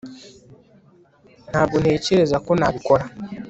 [1.49, 3.03] ntabwo ntekereza ko nabikora